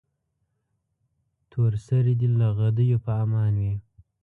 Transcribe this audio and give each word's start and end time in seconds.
تور 1.49 1.73
سرې 1.87 2.13
دې 2.19 2.27
له 2.39 2.47
غدیو 2.57 2.97
په 3.05 3.11
امان 3.23 3.53
وي. 3.63 3.73